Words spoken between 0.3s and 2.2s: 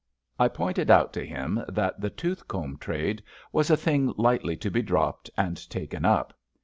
I pointed out to him that the